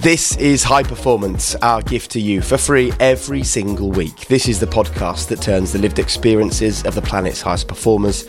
[0.00, 4.28] This is High Performance, our gift to you for free every single week.
[4.28, 8.24] This is the podcast that turns the lived experiences of the planet's highest performers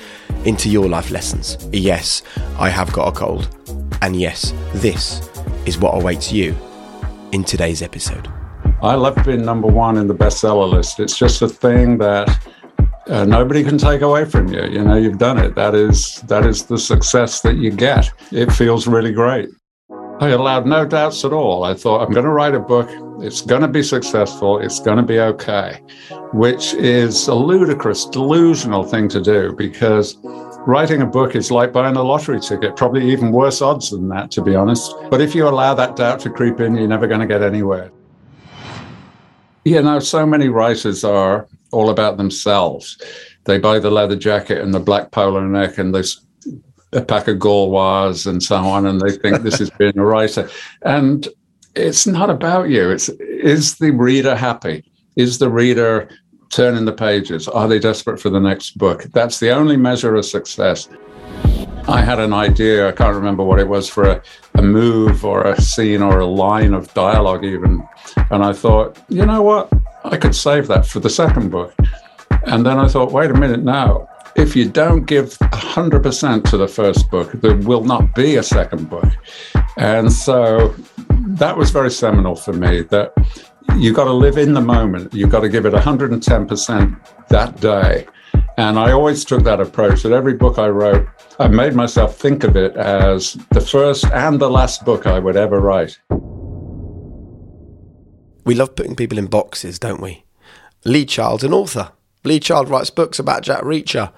[0.45, 1.59] into your life lessons.
[1.71, 2.23] Yes,
[2.57, 3.55] I have got a cold.
[4.01, 5.29] And yes, this
[5.67, 6.55] is what awaits you
[7.33, 8.27] in today's episode.
[8.81, 10.99] I love being number one in the bestseller list.
[10.99, 12.47] It's just a thing that
[13.05, 14.63] uh, nobody can take away from you.
[14.63, 15.53] You know, you've done it.
[15.53, 18.11] That is that is the success that you get.
[18.31, 19.49] It feels really great.
[20.21, 21.63] I allowed no doubts at all.
[21.63, 22.89] I thought, I'm going to write a book.
[23.23, 24.59] It's going to be successful.
[24.59, 25.81] It's going to be okay,
[26.33, 30.17] which is a ludicrous, delusional thing to do because
[30.67, 34.29] writing a book is like buying a lottery ticket, probably even worse odds than that,
[34.31, 34.93] to be honest.
[35.09, 37.89] But if you allow that doubt to creep in, you're never going to get anywhere.
[39.63, 42.97] You know, so many writers are all about themselves.
[43.45, 46.25] They buy the leather jacket and the black polo neck and this
[46.93, 50.49] a pack of Gauloises and so on, and they think this is being a writer.
[50.83, 51.27] And
[51.75, 52.89] it's not about you.
[52.89, 54.83] It's is the reader happy?
[55.15, 56.09] Is the reader
[56.49, 57.47] turning the pages?
[57.47, 59.03] Are they desperate for the next book?
[59.13, 60.89] That's the only measure of success.
[61.87, 64.21] I had an idea, I can't remember what it was, for a,
[64.55, 67.87] a move or a scene or a line of dialogue, even.
[68.29, 69.71] And I thought, you know what?
[70.03, 71.73] I could save that for the second book.
[72.45, 74.07] And then I thought, wait a minute now
[74.39, 78.89] if you don't give 100% to the first book, there will not be a second
[78.89, 79.11] book.
[79.77, 80.73] And so
[81.09, 83.13] that was very seminal for me that
[83.77, 85.13] you've got to live in the moment.
[85.13, 88.07] You've got to give it 110% that day.
[88.57, 91.07] And I always took that approach that every book I wrote,
[91.39, 95.35] I made myself think of it as the first and the last book I would
[95.35, 95.99] ever write.
[98.45, 100.23] We love putting people in boxes, don't we?
[100.85, 101.91] Lee Child's an author.
[102.23, 104.11] Lee Child writes books about Jack Reacher.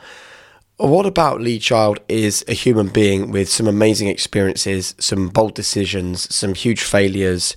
[0.78, 6.34] What about Lee Child is a human being with some amazing experiences, some bold decisions,
[6.34, 7.56] some huge failures,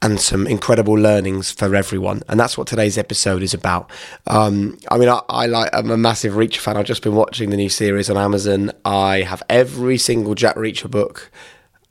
[0.00, 2.22] and some incredible learnings for everyone.
[2.28, 3.90] And that's what today's episode is about.
[4.26, 6.78] Um, I mean, I, I, like, I'm a massive Reacher fan.
[6.78, 8.72] I've just been watching the new series on Amazon.
[8.86, 11.30] I have every single Jack Reacher book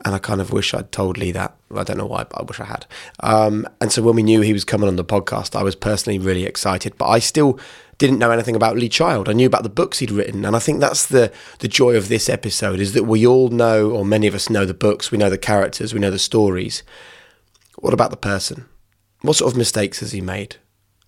[0.05, 1.55] and I kind of wish I'd told Lee that.
[1.75, 2.85] I don't know why, but I wish I had.
[3.21, 6.19] Um, and so when we knew he was coming on the podcast, I was personally
[6.19, 6.97] really excited.
[6.97, 7.59] But I still
[7.97, 9.29] didn't know anything about Lee Child.
[9.29, 12.09] I knew about the books he'd written, and I think that's the the joy of
[12.09, 15.11] this episode is that we all know, or many of us know, the books.
[15.11, 15.93] We know the characters.
[15.93, 16.83] We know the stories.
[17.77, 18.65] What about the person?
[19.21, 20.57] What sort of mistakes has he made?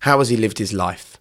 [0.00, 1.18] How has he lived his life?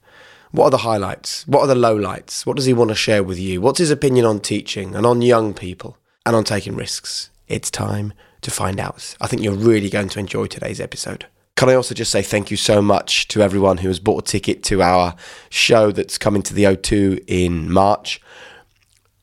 [0.52, 1.46] What are the highlights?
[1.48, 2.46] What are the lowlights?
[2.46, 3.60] What does he want to share with you?
[3.60, 7.30] What's his opinion on teaching and on young people and on taking risks?
[7.48, 9.16] It's time to find out.
[9.20, 11.26] I think you're really going to enjoy today's episode.
[11.56, 14.30] Can I also just say thank you so much to everyone who has bought a
[14.30, 15.16] ticket to our
[15.50, 18.20] show that's coming to the O2 in March?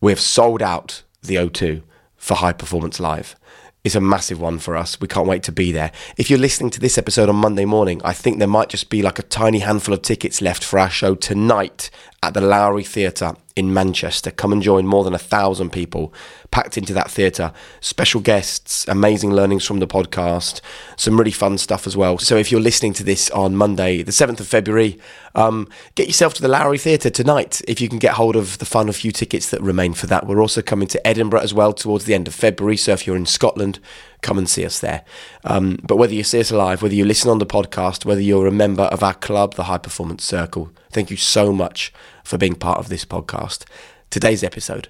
[0.00, 1.82] We have sold out the O2
[2.16, 3.36] for High Performance Live.
[3.84, 4.98] It's a massive one for us.
[4.98, 5.92] We can't wait to be there.
[6.16, 9.02] If you're listening to this episode on Monday morning, I think there might just be
[9.02, 11.90] like a tiny handful of tickets left for our show tonight
[12.22, 14.30] at the Lowry Theatre in Manchester.
[14.30, 16.14] Come and join more than a thousand people
[16.52, 17.52] packed into that theatre.
[17.80, 20.60] Special guests, amazing learnings from the podcast,
[20.96, 22.18] some really fun stuff as well.
[22.18, 25.00] So if you're listening to this on Monday, the 7th of February,
[25.34, 28.66] um, get yourself to the Lowry Theatre tonight if you can get hold of the
[28.66, 30.26] final few tickets that remain for that.
[30.26, 32.76] We're also coming to Edinburgh as well towards the end of February.
[32.76, 33.80] So if you're in Scotland,
[34.20, 35.04] come and see us there.
[35.44, 38.46] Um, but whether you see us live, whether you listen on the podcast, whether you're
[38.46, 41.92] a member of our club, the High Performance Circle, thank you so much
[42.22, 43.64] for being part of this podcast.
[44.10, 44.88] Today's episode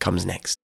[0.00, 0.63] comes next.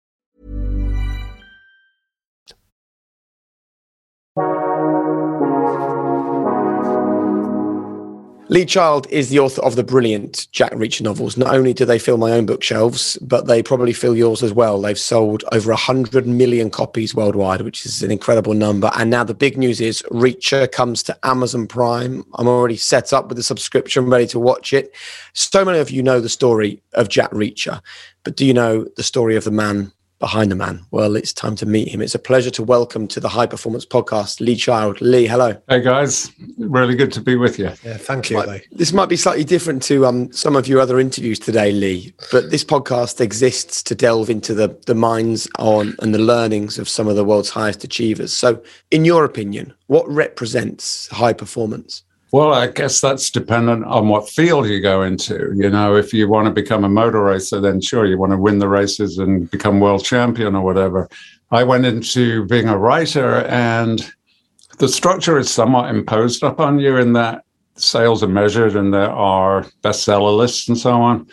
[8.51, 11.37] Lee Child is the author of the brilliant Jack Reacher novels.
[11.37, 14.81] Not only do they fill my own bookshelves, but they probably fill yours as well.
[14.81, 18.91] They've sold over 100 million copies worldwide, which is an incredible number.
[18.97, 22.25] And now the big news is Reacher comes to Amazon Prime.
[22.33, 24.93] I'm already set up with the subscription, ready to watch it.
[25.31, 27.79] So many of you know the story of Jack Reacher,
[28.25, 30.85] but do you know the story of the man behind the man.
[30.91, 32.01] Well, it's time to meet him.
[32.01, 35.01] It's a pleasure to welcome to the High Performance Podcast, Lee Child.
[35.01, 35.59] Lee, hello.
[35.67, 37.71] Hey guys, really good to be with you.
[37.83, 38.61] Yeah, thank you, Lee.
[38.71, 42.51] This might be slightly different to um, some of your other interviews today, Lee, but
[42.51, 47.07] this podcast exists to delve into the the minds on and the learnings of some
[47.07, 48.31] of the world's highest achievers.
[48.31, 52.03] So, in your opinion, what represents high performance?
[52.31, 55.51] Well, I guess that's dependent on what field you go into.
[55.53, 58.37] You know, if you want to become a motor racer, then sure, you want to
[58.37, 61.09] win the races and become world champion or whatever.
[61.51, 64.09] I went into being a writer, and
[64.77, 67.43] the structure is somewhat imposed upon you in that
[67.75, 71.27] sales are measured and there are bestseller lists and so on,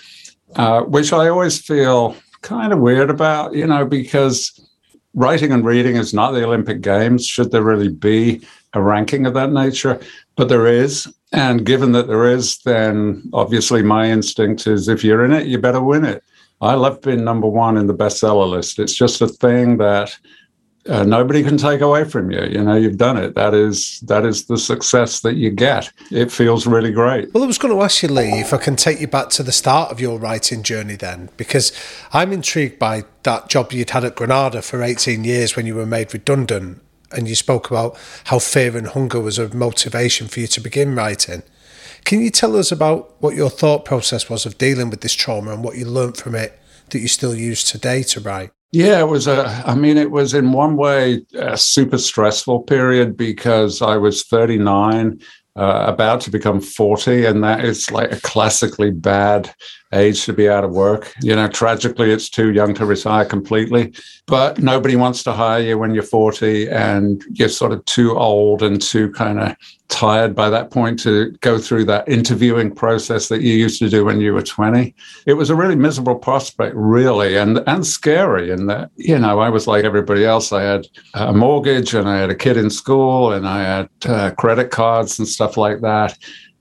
[0.57, 4.69] uh, which I always feel kind of weird about, you know, because
[5.15, 7.27] writing and reading is not the Olympic Games.
[7.27, 8.41] Should there really be
[8.75, 10.01] a ranking of that nature?
[10.39, 11.13] But there is.
[11.33, 15.59] And given that there is, then obviously my instinct is if you're in it, you
[15.59, 16.23] better win it.
[16.61, 18.79] I love being number one in the bestseller list.
[18.79, 20.17] It's just a thing that
[20.89, 22.43] uh, nobody can take away from you.
[22.45, 23.35] You know, you've done it.
[23.35, 25.93] That is that is the success that you get.
[26.13, 27.35] It feels really great.
[27.35, 29.43] Well, I was going to ask you, Lee, if I can take you back to
[29.43, 31.73] the start of your writing journey, then, because
[32.13, 35.85] I'm intrigued by that job you'd had at Granada for 18 years when you were
[35.85, 36.81] made redundant,
[37.13, 40.95] and you spoke about how fear and hunger was a motivation for you to begin
[40.95, 41.43] writing.
[42.05, 45.53] Can you tell us about what your thought process was of dealing with this trauma
[45.53, 46.59] and what you learned from it
[46.91, 48.51] that you still use today to write?
[48.71, 53.17] Yeah, it was a, I mean, it was in one way a super stressful period
[53.17, 55.21] because I was 39,
[55.57, 59.53] uh, about to become 40, and that is like a classically bad
[59.93, 61.13] age to be out of work.
[61.23, 63.95] You know, tragically, it's too young to retire completely,
[64.27, 68.63] but nobody wants to hire you when you're 40 and you're sort of too old
[68.63, 69.57] and too kind of
[69.89, 74.05] tired by that point to go through that interviewing process that you used to do
[74.05, 74.95] when you were 20.
[75.27, 78.51] It was a really miserable prospect, really, and, and scary.
[78.51, 80.53] And that, you know, I was like everybody else.
[80.53, 84.31] I had a mortgage and I had a kid in school and I had uh,
[84.33, 86.19] credit cards and stuff like that.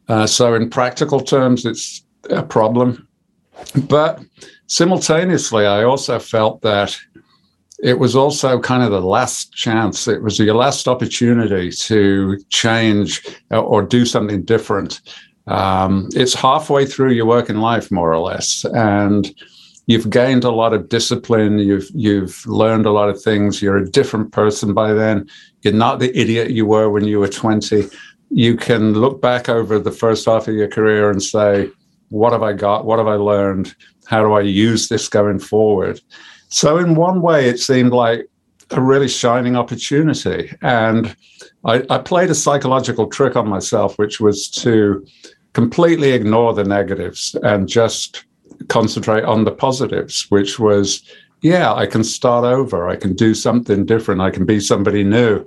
[0.08, 3.07] Uh, so, in practical terms, it's a problem.
[3.88, 4.24] But
[4.68, 6.98] simultaneously, I also felt that
[7.84, 10.08] it was also kind of the last chance.
[10.08, 13.22] It was your last opportunity to change
[13.52, 15.02] or do something different.
[15.48, 19.34] Um, it's halfway through your working life, more or less, and
[19.86, 21.60] you've gained a lot of discipline.
[21.60, 23.62] You've you've learned a lot of things.
[23.62, 25.30] You're a different person by then.
[25.62, 27.88] You're not the idiot you were when you were 20.
[28.30, 31.70] You can look back over the first half of your career and say,
[32.10, 32.86] what have I got?
[32.86, 33.76] What have I learned?
[34.06, 36.00] How do I use this going forward?
[36.50, 38.28] So, in one way, it seemed like
[38.72, 40.54] a really shining opportunity.
[40.62, 41.16] And
[41.66, 45.06] I, I played a psychological trick on myself, which was to
[45.54, 48.26] completely ignore the negatives and just
[48.70, 51.04] concentrate on the positives, which was,
[51.42, 52.88] yeah, I can start over.
[52.88, 54.22] I can do something different.
[54.22, 55.46] I can be somebody new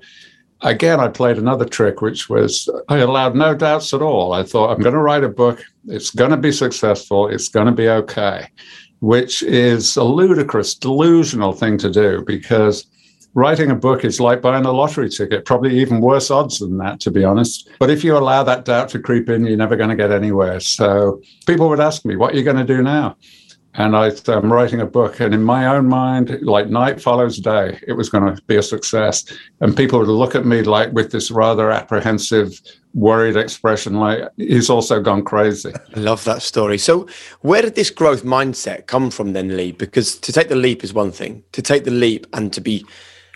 [0.62, 4.32] again, I played another trick, which was I allowed no doubts at all.
[4.32, 5.62] I thought, I'm going to write a book.
[5.86, 7.28] It's going to be successful.
[7.28, 8.48] It's going to be okay,
[9.00, 12.86] which is a ludicrous, delusional thing to do because
[13.34, 17.00] writing a book is like buying a lottery ticket, probably even worse odds than that,
[17.00, 17.68] to be honest.
[17.78, 20.60] But if you allow that doubt to creep in, you're never going to get anywhere.
[20.60, 23.16] So people would ask me, What are you going to do now?
[23.80, 25.20] And I, am writing a book.
[25.20, 28.62] And in my own mind, like night follows day, it was going to be a
[28.62, 29.24] success.
[29.60, 32.60] And people would look at me like with this rather apprehensive,
[32.94, 35.72] worried expression, like he's also gone crazy.
[35.96, 36.78] I love that story.
[36.78, 37.06] So,
[37.40, 39.72] where did this growth mindset come from then, Lee?
[39.72, 42.84] Because to take the leap is one thing, to take the leap and to be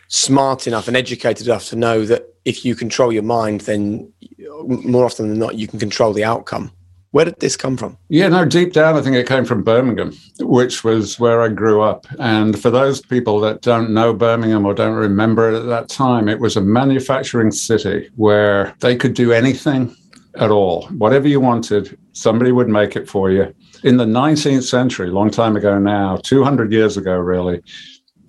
[0.08, 4.62] smart enough and educated enough to know that if you control your mind, then uh,
[4.64, 6.70] more often than not, you can control the outcome.
[7.14, 7.96] Where did this come from?
[8.08, 11.80] Yeah, no, deep down, I think it came from Birmingham, which was where I grew
[11.80, 12.08] up.
[12.18, 16.28] And for those people that don't know Birmingham or don't remember it at that time,
[16.28, 19.94] it was a manufacturing city where they could do anything
[20.40, 20.88] at all.
[20.88, 23.54] Whatever you wanted, somebody would make it for you.
[23.84, 27.62] In the 19th century, long time ago now, 200 years ago, really,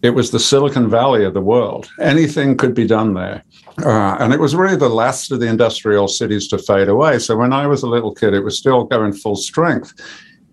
[0.05, 1.89] it was the Silicon Valley of the world.
[1.99, 3.43] Anything could be done there.
[3.83, 7.17] Uh, and it was really the last of the industrial cities to fade away.
[7.17, 9.93] So when I was a little kid, it was still going full strength.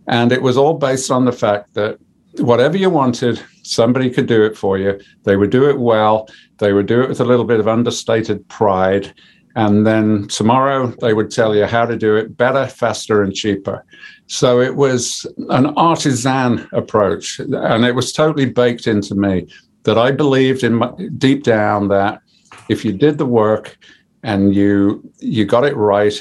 [0.08, 1.98] And it was all based on the fact that
[2.38, 4.98] whatever you wanted, somebody could do it for you.
[5.24, 6.28] They would do it well.
[6.58, 9.12] They would do it with a little bit of understated pride.
[9.54, 13.84] And then tomorrow they would tell you how to do it better, faster, and cheaper.
[14.32, 17.38] So it was an artisan approach.
[17.38, 19.46] And it was totally baked into me
[19.82, 22.22] that I believed in my, deep down that
[22.70, 23.76] if you did the work
[24.22, 26.16] and you you got it right,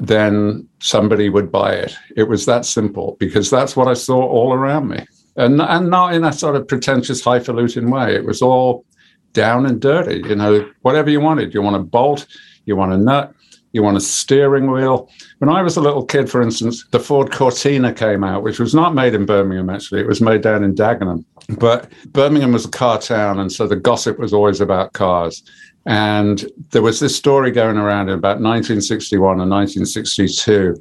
[0.00, 1.94] then somebody would buy it.
[2.16, 5.04] It was that simple because that's what I saw all around me.
[5.36, 8.14] And, and not in a sort of pretentious, highfalutin way.
[8.14, 8.86] It was all
[9.34, 11.52] down and dirty, you know, whatever you wanted.
[11.52, 12.26] You want a bolt,
[12.64, 13.34] you want a nut,
[13.74, 15.10] you want a steering wheel.
[15.38, 18.72] When I was a little kid, for instance, the Ford Cortina came out, which was
[18.72, 20.00] not made in Birmingham, actually.
[20.00, 21.24] It was made down in Dagenham.
[21.58, 25.42] But Birmingham was a car town, and so the gossip was always about cars.
[25.86, 30.76] And there was this story going around in about 1961 and 1962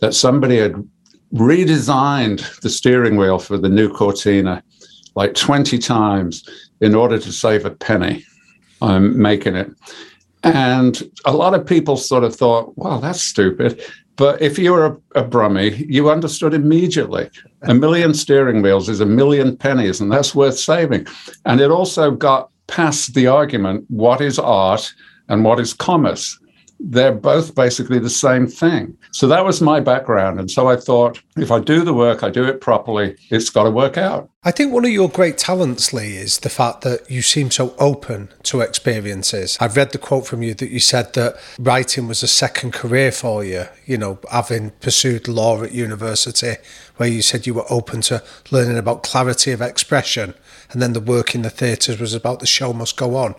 [0.00, 0.74] that somebody had
[1.32, 4.62] redesigned the steering wheel for the new Cortina
[5.16, 6.44] like 20 times
[6.80, 8.24] in order to save a penny
[8.80, 9.70] on making it.
[10.44, 13.82] And a lot of people sort of thought, well, that's stupid.
[14.16, 17.28] But if you were a, a Brummie, you understood immediately.
[17.62, 21.06] A million steering wheels is a million pennies, and that's worth saving.
[21.46, 24.92] And it also got past the argument what is art
[25.28, 26.38] and what is commerce.
[26.80, 28.96] They're both basically the same thing.
[29.12, 30.38] So that was my background.
[30.38, 33.64] And so I thought, if I do the work, I do it properly, it's got
[33.64, 34.28] to work out.
[34.46, 37.74] I think one of your great talents, Lee, is the fact that you seem so
[37.78, 39.56] open to experiences.
[39.58, 43.10] I've read the quote from you that you said that writing was a second career
[43.10, 46.56] for you, you know, having pursued law at university,
[46.96, 50.34] where you said you were open to learning about clarity of expression,
[50.70, 53.34] and then the work in the theatres was about the show must go on.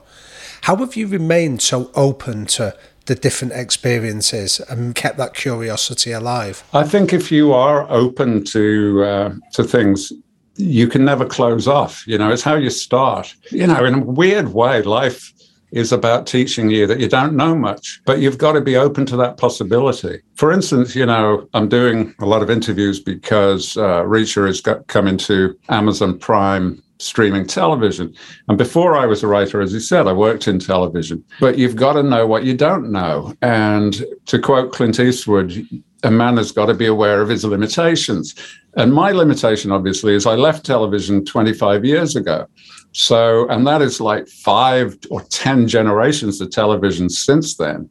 [0.61, 2.75] How have you remained so open to
[3.05, 6.63] the different experiences and kept that curiosity alive?
[6.73, 10.11] I think if you are open to uh, to things,
[10.55, 12.05] you can never close off.
[12.07, 13.35] You know, it's how you start.
[13.51, 15.31] You know, in a weird way, life
[15.71, 19.05] is about teaching you that you don't know much, but you've got to be open
[19.05, 20.21] to that possibility.
[20.35, 24.87] For instance, you know, I'm doing a lot of interviews because uh, Reacher has got,
[24.87, 28.13] come into Amazon Prime streaming television.
[28.47, 31.23] And before I was a writer, as you said, I worked in television.
[31.39, 33.35] But you've got to know what you don't know.
[33.41, 35.67] And to quote Clint Eastwood,
[36.03, 38.35] a man has got to be aware of his limitations.
[38.77, 42.47] And my limitation, obviously, is I left television 25 years ago.
[42.91, 47.89] So, and that is like five or 10 generations of television since then.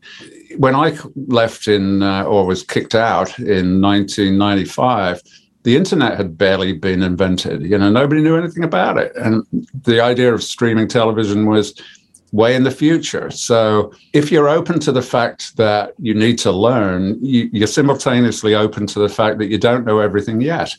[0.56, 0.96] When I
[1.26, 5.20] left in uh, or was kicked out in 1995,
[5.64, 7.62] the internet had barely been invented.
[7.62, 9.12] You know, nobody knew anything about it.
[9.16, 9.44] And
[9.82, 11.74] the idea of streaming television was
[12.32, 13.30] way in the future.
[13.30, 18.54] So if you're open to the fact that you need to learn, you, are simultaneously
[18.54, 20.74] open to the fact that you don't know everything yet.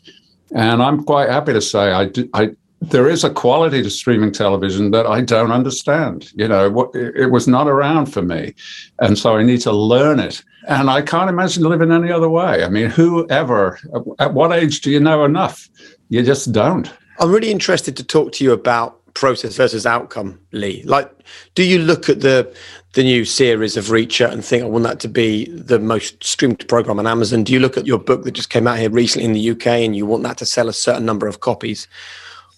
[0.54, 2.52] And I'm quite happy to say I, I
[2.82, 6.32] there is a quality to streaming television that I don't understand.
[6.36, 8.54] You know, it was not around for me.
[9.00, 10.44] And so I need to learn it.
[10.68, 12.64] And I can't imagine living any other way.
[12.64, 13.80] I mean, whoever,
[14.20, 15.70] at what age do you know enough?
[16.10, 16.92] You just don't.
[17.20, 20.84] I'm really interested to talk to you about process versus outcome, Lee.
[20.84, 21.12] Like,
[21.56, 22.54] do you look at the
[22.94, 26.66] the new series of Reacher and think I want that to be the most streamed
[26.70, 27.44] program on Amazon?
[27.44, 29.68] Do you look at your book that just came out here recently in the UK
[29.68, 31.88] and you want that to sell a certain number of copies?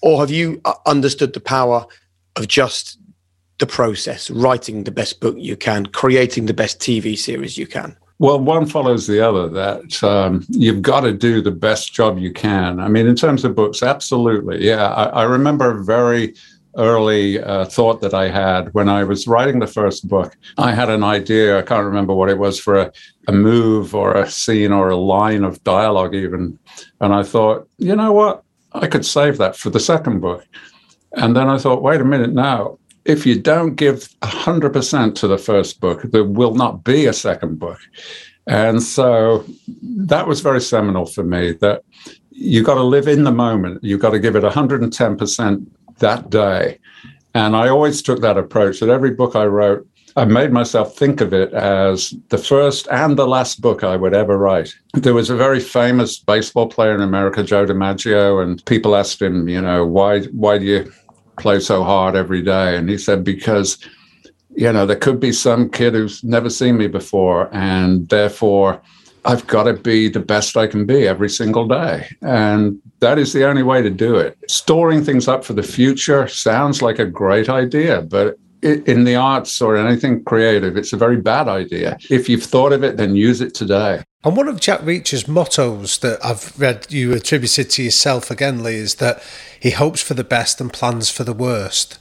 [0.02, 1.88] Or have you uh, understood the power
[2.36, 3.00] of just
[3.60, 7.96] the process, writing the best book you can, creating the best TV series you can?
[8.20, 9.48] Well, one follows the other.
[9.48, 12.80] That um, you've got to do the best job you can.
[12.80, 14.66] I mean, in terms of books, absolutely.
[14.66, 16.34] Yeah, I, I remember a very
[16.78, 20.36] early uh, thought that I had when I was writing the first book.
[20.58, 21.60] I had an idea.
[21.60, 22.92] I can't remember what it was for a,
[23.28, 26.58] a move or a scene or a line of dialogue, even.
[27.02, 28.44] And I thought, you know what?
[28.74, 30.46] I could save that for the second book.
[31.14, 35.38] And then I thought, wait a minute now, if you don't give 100% to the
[35.38, 37.80] first book, there will not be a second book.
[38.48, 39.46] And so
[39.82, 41.84] that was very seminal for me that
[42.32, 43.84] you got to live in the moment.
[43.84, 45.66] You've got to give it 110%
[46.00, 46.80] that day.
[47.34, 49.88] And I always took that approach that every book I wrote,
[50.18, 54.16] I made myself think of it as the first and the last book I would
[54.16, 54.76] ever write.
[54.94, 59.48] There was a very famous baseball player in America, Joe DiMaggio, and people asked him,
[59.48, 60.92] you know, why why do you
[61.38, 62.78] play so hard every day?
[62.78, 63.78] And he said, because,
[64.56, 68.82] you know, there could be some kid who's never seen me before, and therefore
[69.26, 72.08] I've got to be the best I can be every single day.
[72.22, 74.38] And that is the only way to do it.
[74.48, 79.62] Storing things up for the future sounds like a great idea, but in the arts
[79.62, 81.98] or anything creative, it's a very bad idea.
[82.10, 84.04] If you've thought of it, then use it today.
[84.24, 88.76] And one of Jack Reacher's mottos that I've read you attributed to yourself again, Lee,
[88.76, 89.24] is that
[89.60, 92.00] he hopes for the best and plans for the worst.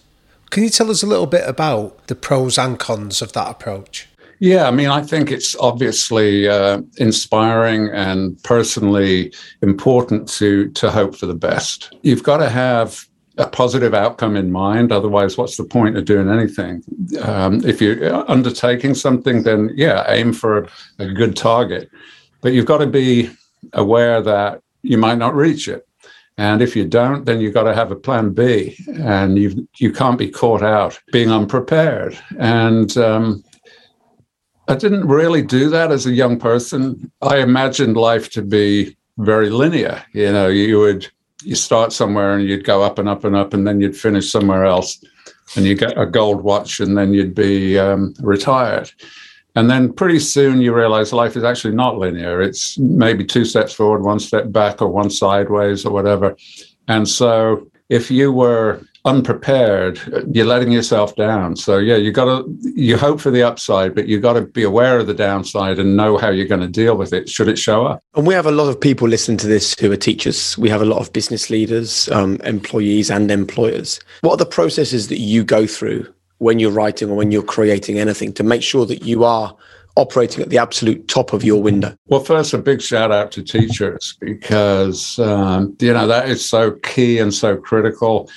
[0.50, 4.08] Can you tell us a little bit about the pros and cons of that approach?
[4.38, 9.32] Yeah, I mean, I think it's obviously uh, inspiring and personally
[9.62, 11.94] important to to hope for the best.
[12.02, 13.06] You've got to have
[13.38, 14.92] a positive outcome in mind.
[14.92, 16.82] Otherwise, what's the point of doing anything?
[17.20, 20.68] Um, if you're undertaking something, then yeah, aim for a,
[21.00, 21.90] a good target.
[22.40, 23.30] But you've got to be
[23.72, 25.86] aware that you might not reach it.
[26.38, 29.90] And if you don't, then you've got to have a plan B, and you you
[29.90, 32.18] can't be caught out being unprepared.
[32.38, 33.42] And um,
[34.68, 37.10] I didn't really do that as a young person.
[37.22, 40.04] I imagined life to be very linear.
[40.12, 41.08] You know, you would
[41.46, 44.30] you start somewhere and you'd go up and up and up, and then you'd finish
[44.30, 45.02] somewhere else,
[45.54, 48.90] and you get a gold watch, and then you'd be um, retired.
[49.54, 52.42] And then pretty soon you realize life is actually not linear.
[52.42, 56.36] It's maybe two steps forward, one step back, or one sideways, or whatever.
[56.88, 60.00] And so if you were unprepared,
[60.32, 61.56] you're letting yourself down.
[61.56, 64.64] So yeah, you got to you hope for the upside, but you got to be
[64.64, 67.58] aware of the downside and know how you're going to deal with it should it
[67.58, 68.02] show up.
[68.14, 70.58] And we have a lot of people listening to this who are teachers.
[70.58, 74.00] We have a lot of business leaders, um, employees, and employers.
[74.22, 77.98] What are the processes that you go through when you're writing or when you're creating
[77.98, 79.56] anything to make sure that you are
[79.96, 81.96] operating at the absolute top of your window?
[82.06, 86.72] Well, first, a big shout out to teachers because, um, you know, that is so
[86.72, 88.28] key and so critical.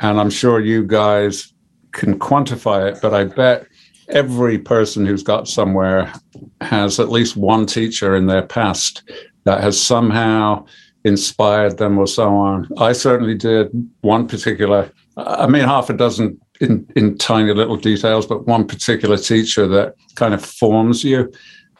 [0.00, 1.52] And I'm sure you guys
[1.92, 3.66] can quantify it, but I bet
[4.08, 6.12] every person who's got somewhere
[6.60, 9.02] has at least one teacher in their past
[9.44, 10.64] that has somehow
[11.04, 12.68] inspired them or so on.
[12.78, 13.68] I certainly did.
[14.00, 19.16] One particular, I mean, half a dozen in, in tiny little details, but one particular
[19.16, 21.32] teacher that kind of forms you.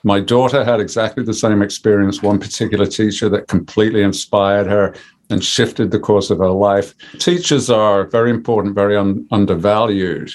[0.05, 4.95] My daughter had exactly the same experience, one particular teacher that completely inspired her
[5.31, 6.95] and shifted the course of her life.
[7.19, 10.31] Teachers are very important, very un- undervalued.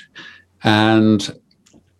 [0.64, 1.40] And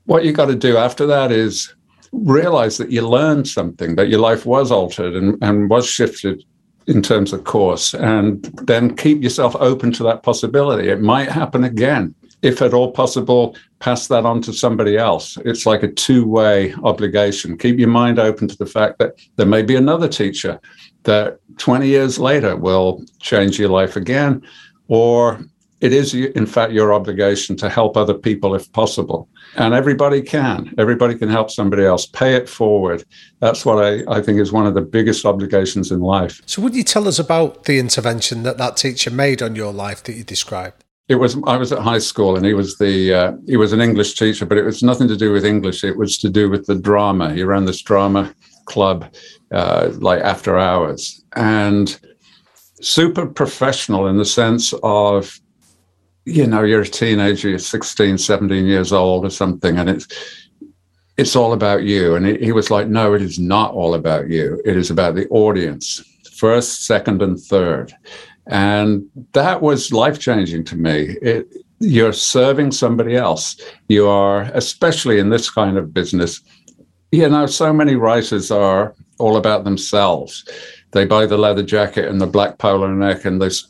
[0.06, 1.74] what you got to do after that is
[2.12, 6.44] realize that you learned something, that your life was altered and, and was shifted
[6.86, 10.90] in terms of course, and then keep yourself open to that possibility.
[10.90, 12.14] It might happen again.
[12.42, 15.38] If at all possible, pass that on to somebody else.
[15.46, 17.58] It's like a two way obligation.
[17.58, 20.60] Keep your mind open to the fact that there may be another teacher
[21.04, 24.42] that 20 years later will change your life again,
[24.88, 25.40] or
[25.84, 29.28] it is, in fact, your obligation to help other people if possible.
[29.58, 30.74] And everybody can.
[30.78, 32.06] Everybody can help somebody else.
[32.06, 33.04] Pay it forward.
[33.42, 36.42] That's what I, I think is one of the biggest obligations in life.
[36.46, 40.02] So, would you tell us about the intervention that that teacher made on your life
[40.04, 40.86] that you described?
[41.10, 43.82] It was I was at high school and he was the uh, he was an
[43.82, 45.84] English teacher, but it was nothing to do with English.
[45.84, 47.34] It was to do with the drama.
[47.34, 48.34] He ran this drama
[48.66, 49.14] club
[49.52, 51.24] uh, like after hours.
[51.36, 52.00] And
[52.82, 55.40] super professional in the sense of
[56.26, 60.08] you know you're a teenager you're 16 17 years old or something and it's
[61.16, 62.16] it's all about you.
[62.16, 64.62] And he, was like no it is not all about you.
[64.66, 66.04] It is about the audience
[66.36, 67.94] first second and third.
[68.48, 71.16] And that was life changing to me.
[71.22, 71.48] It,
[71.80, 73.56] you're serving somebody else.
[73.88, 76.42] You are especially in this kind of business
[77.14, 80.50] you know so many writers are all about themselves.
[80.92, 83.68] They buy the leather jacket and the black polo neck and this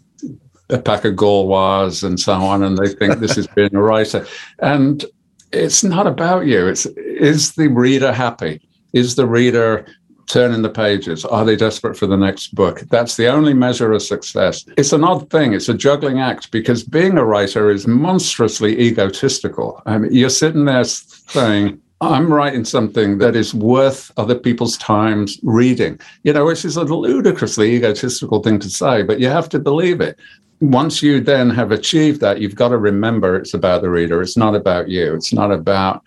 [0.69, 4.25] a pack of Gauloises and so on, and they think this is being a writer.
[4.59, 5.03] And
[5.51, 6.67] it's not about you.
[6.67, 8.61] It's is the reader happy?
[8.93, 9.85] Is the reader
[10.27, 11.25] turning the pages?
[11.25, 12.79] Are they desperate for the next book?
[12.89, 14.65] That's the only measure of success.
[14.77, 15.51] It's an odd thing.
[15.51, 19.81] It's a juggling act because being a writer is monstrously egotistical.
[19.85, 25.39] I mean, you're sitting there saying, I'm writing something that is worth other people's times
[25.43, 29.59] reading, you know, which is a ludicrously egotistical thing to say, but you have to
[29.59, 30.19] believe it.
[30.59, 34.21] Once you then have achieved that, you've got to remember it's about the reader.
[34.21, 35.13] It's not about you.
[35.13, 36.03] It's not about,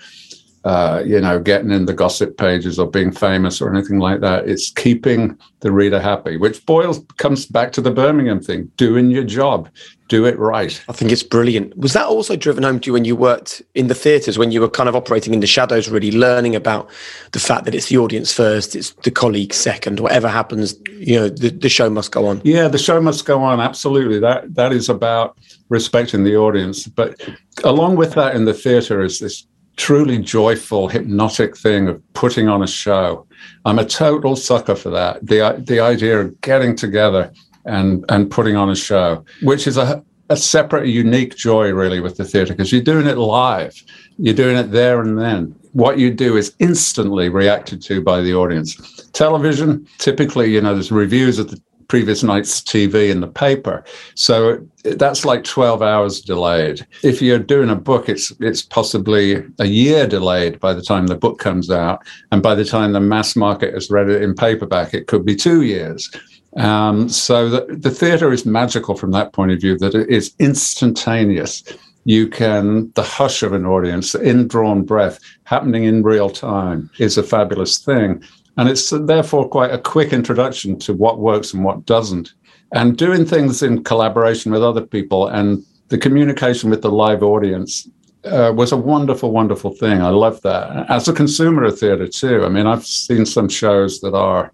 [0.66, 4.48] uh, you know, getting in the gossip pages or being famous or anything like that.
[4.48, 9.22] It's keeping the reader happy, which boils comes back to the Birmingham thing: doing your
[9.22, 9.68] job,
[10.08, 10.82] do it right.
[10.88, 11.76] I think it's brilliant.
[11.78, 14.60] Was that also driven home to you when you worked in the theatres, when you
[14.60, 16.90] were kind of operating in the shadows, really learning about
[17.30, 21.28] the fact that it's the audience first, it's the colleague second, whatever happens, you know,
[21.28, 22.42] the, the show must go on.
[22.42, 23.60] Yeah, the show must go on.
[23.60, 24.18] Absolutely.
[24.18, 26.88] That that is about respecting the audience.
[26.88, 27.20] But
[27.62, 29.46] along with that in the theatre is this
[29.76, 33.26] truly joyful, hypnotic thing of putting on a show.
[33.64, 35.26] I'm a total sucker for that.
[35.26, 37.32] The the idea of getting together
[37.64, 42.16] and and putting on a show, which is a a separate, unique joy really with
[42.16, 43.80] the theatre because you're doing it live,
[44.18, 45.54] you're doing it there and then.
[45.72, 48.74] What you do is instantly reacted to by the audience.
[49.12, 53.84] Television, typically, you know, there's reviews at the previous night's TV in the paper.
[54.14, 56.86] So that's like 12 hours delayed.
[57.02, 61.16] If you're doing a book, it's it's possibly a year delayed by the time the
[61.16, 62.00] book comes out.
[62.32, 65.36] And by the time the mass market has read it in paperback, it could be
[65.36, 66.10] two years.
[66.56, 70.34] Um, so the, the theater is magical from that point of view, that it is
[70.38, 71.62] instantaneous.
[72.04, 77.18] You can, the hush of an audience, the indrawn breath happening in real time is
[77.18, 78.22] a fabulous thing.
[78.56, 82.32] And it's therefore quite a quick introduction to what works and what doesn't.
[82.72, 87.88] And doing things in collaboration with other people and the communication with the live audience
[88.24, 90.02] uh, was a wonderful, wonderful thing.
[90.02, 90.90] I love that.
[90.90, 94.52] As a consumer of theater, too, I mean, I've seen some shows that are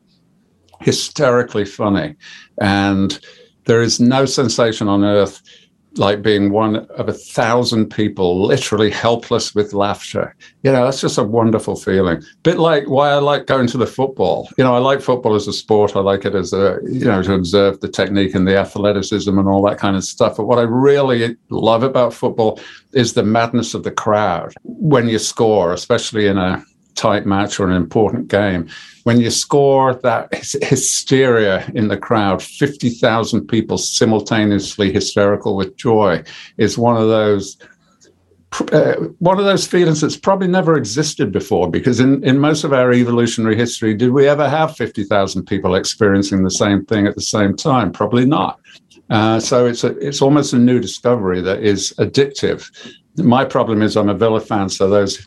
[0.81, 2.17] hysterically funny.
[2.61, 3.19] And
[3.65, 5.41] there is no sensation on earth
[5.97, 10.35] like being one of a thousand people literally helpless with laughter.
[10.63, 12.23] You know, that's just a wonderful feeling.
[12.43, 14.49] Bit like why I like going to the football.
[14.57, 15.97] You know, I like football as a sport.
[15.97, 19.49] I like it as a, you know, to observe the technique and the athleticism and
[19.49, 20.37] all that kind of stuff.
[20.37, 22.61] But what I really love about football
[22.93, 27.69] is the madness of the crowd when you score, especially in a tight match or
[27.69, 28.69] an important game,
[29.05, 36.23] when you score that hysteria in the crowd, 50,000 people simultaneously hysterical with joy
[36.59, 37.57] is one of those.
[38.71, 42.75] Uh, one of those feelings that's probably never existed before because in, in most of
[42.75, 47.23] our evolutionary history did we ever have 50,000 people experiencing the same thing at the
[47.23, 47.91] same time?
[47.91, 48.61] Probably not.
[49.09, 52.71] Uh, so it's a, it's almost a new discovery that is addictive.
[53.17, 55.27] My problem is i'm a villa fan so those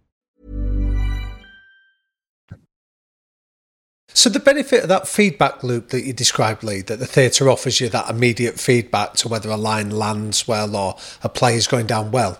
[4.13, 7.79] So the benefit of that feedback loop that you described, Lee, that the theatre offers
[7.79, 11.87] you that immediate feedback to whether a line lands well or a play is going
[11.87, 12.37] down well.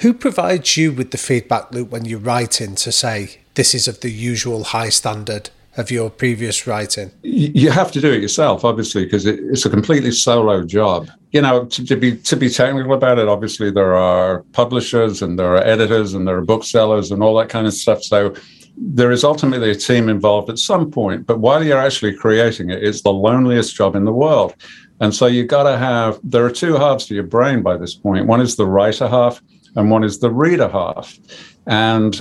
[0.00, 4.00] Who provides you with the feedback loop when you're writing to say this is of
[4.00, 7.12] the usual high standard of your previous writing?
[7.22, 11.08] You have to do it yourself, obviously, because it's a completely solo job.
[11.30, 15.38] You know, to, to, be to be technical about it, obviously there are publishers and
[15.38, 18.02] there are editors and there are booksellers and all that kind of stuff.
[18.02, 18.34] So
[18.76, 22.82] there is ultimately a team involved at some point, but while you're actually creating it,
[22.82, 24.54] it's the loneliest job in the world.
[25.00, 27.94] And so you've got to have, there are two halves to your brain by this
[27.94, 28.26] point.
[28.26, 29.42] One is the writer half,
[29.76, 31.18] and one is the reader half.
[31.66, 32.20] And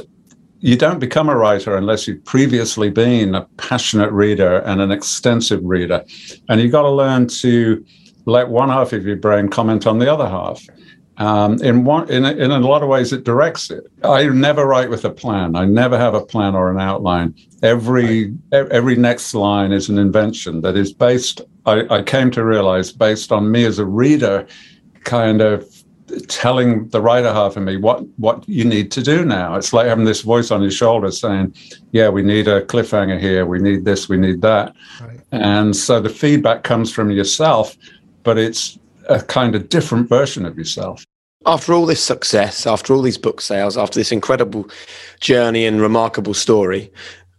[0.59, 5.59] you don't become a writer unless you've previously been a passionate reader and an extensive
[5.63, 6.05] reader.
[6.49, 7.83] And you've got to learn to
[8.25, 10.65] let one half of your brain comment on the other half.
[11.17, 13.83] Um, in one, in a, in a lot of ways, it directs it.
[14.03, 15.55] I never write with a plan.
[15.55, 17.35] I never have a plan or an outline.
[17.61, 18.67] Every right.
[18.71, 21.41] every next line is an invention that is based.
[21.65, 24.47] I, I came to realize based on me as a reader,
[25.03, 25.65] kind of
[26.27, 29.55] telling the writer half of me what what you need to do now.
[29.55, 31.55] It's like having this voice on your shoulder saying,
[31.91, 33.45] "Yeah, we need a cliffhanger here.
[33.45, 34.09] We need this.
[34.09, 35.19] We need that." Right.
[35.31, 37.77] And so the feedback comes from yourself,
[38.23, 41.03] but it's a kind of different version of yourself.
[41.45, 44.69] After all this success, after all these book sales, after this incredible
[45.19, 46.91] journey and remarkable story,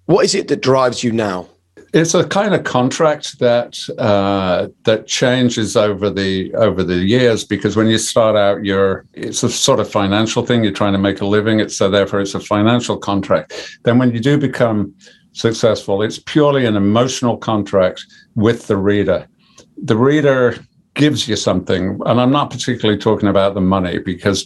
[0.07, 1.49] what is it that drives you now?
[1.95, 7.77] It's a kind of contract that uh, that changes over the over the years because
[7.77, 10.65] when you start out, you're it's a sort of financial thing.
[10.65, 11.61] You're trying to make a living.
[11.61, 13.79] It's so therefore it's a financial contract.
[13.85, 14.93] Then when you do become
[15.33, 19.29] successful, it's purely an emotional contract with the reader.
[19.77, 20.59] The reader
[20.95, 22.01] gives you something.
[22.07, 24.45] And I'm not particularly talking about the money because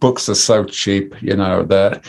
[0.00, 2.04] books are so cheap, you know, that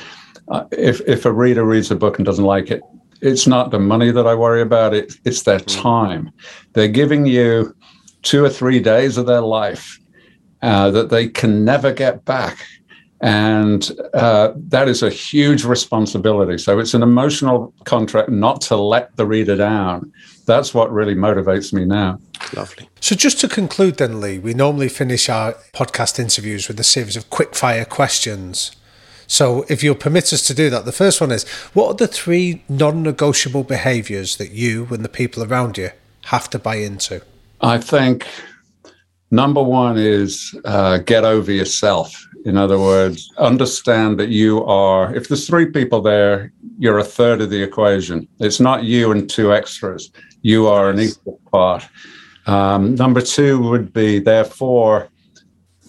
[0.50, 2.82] uh, if, if a reader reads a book and doesn't like it,
[3.22, 4.94] it's not the money that I worry about.
[4.94, 5.82] It, it's their mm.
[5.82, 6.32] time.
[6.74, 7.76] They're giving you
[8.22, 10.00] two or three days of their life
[10.62, 12.66] uh, that they can never get back.
[13.22, 16.58] And uh, that is a huge responsibility.
[16.58, 20.12] So it's an emotional contract not to let the reader down.
[20.46, 22.20] That's what really motivates me now.
[22.56, 22.90] Lovely.
[23.02, 27.16] So, just to conclude, then, Lee, we normally finish our podcast interviews with a series
[27.16, 28.76] of quick fire questions.
[29.28, 32.08] So, if you'll permit us to do that, the first one is What are the
[32.08, 35.90] three non negotiable behaviours that you and the people around you
[36.26, 37.22] have to buy into?
[37.62, 38.28] I think
[39.32, 42.16] number one is uh, get over yourself.
[42.46, 47.42] In other words, understand that you are, if there's three people there, you're a third
[47.42, 48.28] of the equation.
[48.40, 50.12] It's not you and two extras.
[50.46, 51.88] You are an equal part.
[52.46, 55.10] Um, number two would be, therefore,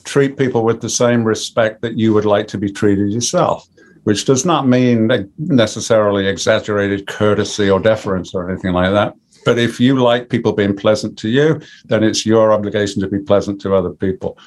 [0.05, 3.69] treat people with the same respect that you would like to be treated yourself,
[4.05, 9.13] which does not mean necessarily exaggerated courtesy or deference or anything like that.
[9.45, 13.19] But if you like people being pleasant to you, then it's your obligation to be
[13.19, 14.39] pleasant to other people.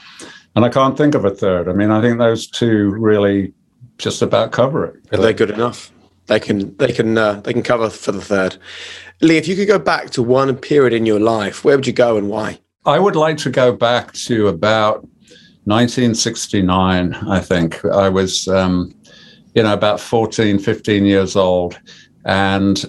[0.56, 1.70] And I can't think of a third.
[1.70, 3.54] I mean, I think those two really
[4.00, 5.14] just about cover it.
[5.14, 5.92] Are They're good enough.
[6.30, 8.56] They can they can uh, they can cover for the third.
[9.22, 11.94] Lee, if you could go back to one period in your life, where would you
[11.94, 12.60] go and why?
[12.86, 15.02] I would like to go back to about
[15.66, 17.16] 1969.
[17.16, 18.94] I think I was, um,
[19.56, 21.80] you know, about 14, 15 years old,
[22.26, 22.86] and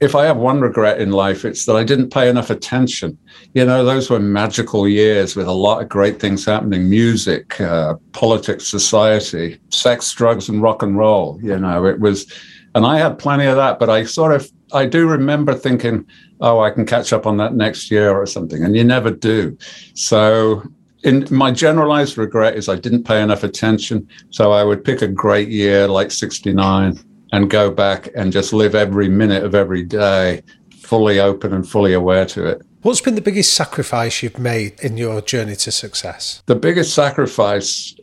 [0.00, 3.18] if I have one regret in life, it's that I didn't pay enough attention.
[3.54, 7.94] You know, those were magical years with a lot of great things happening music, uh,
[8.12, 11.40] politics, society, sex, drugs, and rock and roll.
[11.42, 12.32] You know, it was,
[12.78, 16.06] and I had plenty of that, but I sort of, I do remember thinking,
[16.40, 18.62] oh, I can catch up on that next year or something.
[18.62, 19.58] And you never do.
[19.94, 20.62] So,
[21.02, 24.08] in my generalized regret is I didn't pay enough attention.
[24.30, 26.96] So I would pick a great year like 69
[27.32, 30.44] and go back and just live every minute of every day
[30.78, 32.62] fully open and fully aware to it.
[32.82, 36.44] What's been the biggest sacrifice you've made in your journey to success?
[36.46, 37.96] The biggest sacrifice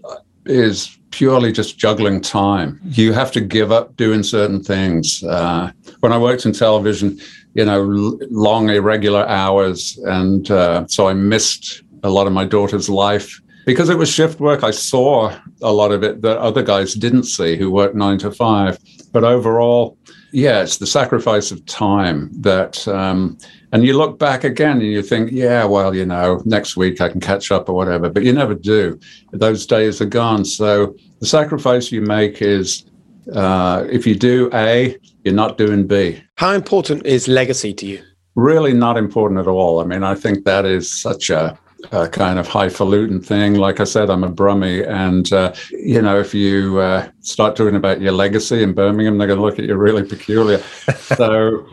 [0.45, 2.79] is purely just juggling time.
[2.83, 5.23] You have to give up doing certain things.
[5.23, 7.19] Uh, when I worked in television,
[7.53, 9.97] you know, long, irregular hours.
[10.05, 14.39] And uh, so I missed a lot of my daughter's life because it was shift
[14.39, 18.19] work, I saw a lot of it that other guys didn't see who worked nine
[18.19, 18.77] to five.
[19.11, 19.97] But overall,
[20.31, 23.37] yeah, it's the sacrifice of time that, um,
[23.71, 27.09] and you look back again and you think, yeah, well, you know, next week I
[27.09, 28.99] can catch up or whatever, but you never do.
[29.31, 30.45] Those days are gone.
[30.45, 32.85] So the sacrifice you make is
[33.33, 36.21] uh, if you do A, you're not doing B.
[36.35, 38.03] How important is legacy to you?
[38.35, 39.79] Really not important at all.
[39.79, 41.57] I mean, I think that is such a
[41.91, 43.55] a kind of highfalutin thing.
[43.55, 47.75] Like I said, I'm a Brummie, and uh, you know, if you uh, start talking
[47.75, 50.57] about your legacy in Birmingham, they're going to look at you really peculiar.
[50.97, 51.67] so,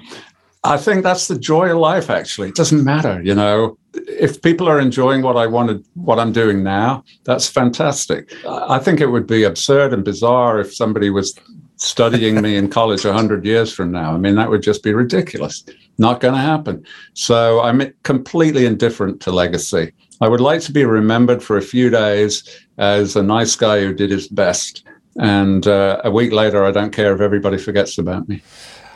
[0.65, 2.11] I think that's the joy of life.
[2.11, 3.79] Actually, it doesn't matter, you know.
[3.95, 8.33] If people are enjoying what I wanted, what I'm doing now, that's fantastic.
[8.49, 11.35] I think it would be absurd and bizarre if somebody was
[11.77, 14.15] studying me in college 100 years from now.
[14.15, 15.65] I mean, that would just be ridiculous.
[15.99, 16.85] Not going to happen.
[17.15, 19.93] So I'm completely indifferent to legacy.
[20.21, 23.93] I would like to be remembered for a few days as a nice guy who
[23.93, 24.85] did his best.
[25.19, 28.43] And uh, a week later, I don't care if everybody forgets about me.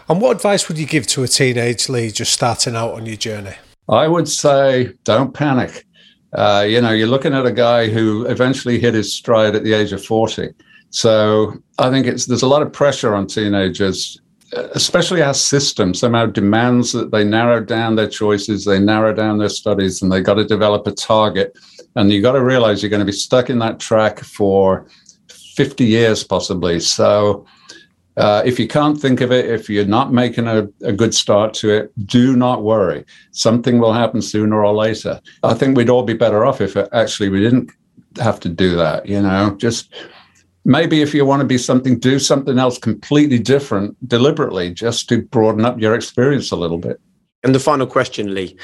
[0.09, 3.16] And what advice would you give to a teenage Lee just starting out on your
[3.16, 3.54] journey?
[3.88, 5.85] I would say don't panic.
[6.32, 9.72] Uh, you know, you're looking at a guy who eventually hit his stride at the
[9.72, 10.50] age of 40.
[10.90, 14.20] So I think it's there's a lot of pressure on teenagers
[14.52, 19.48] especially our system somehow demands that they narrow down their choices, they narrow down their
[19.48, 21.56] studies, and they got to develop a target.
[21.96, 24.87] And you got to realize you're going to be stuck in that track for
[25.28, 26.80] 50 years, possibly.
[26.80, 27.46] So,
[28.16, 31.52] uh, if you can't think of it, if you're not making a, a good start
[31.52, 33.04] to it, do not worry.
[33.32, 35.20] Something will happen sooner or later.
[35.42, 37.70] I think we'd all be better off if actually we didn't
[38.18, 39.06] have to do that.
[39.06, 39.92] You know, just
[40.66, 45.22] maybe if you want to be something, do something else completely different deliberately just to
[45.22, 47.00] broaden up your experience a little bit.
[47.44, 48.57] And the final question, Lee.